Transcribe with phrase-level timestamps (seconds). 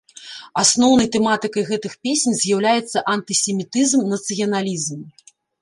[0.61, 4.99] Асноўнай тэматыкай гэтых песень з'яўляецца антысемітызм, нацыяналізм.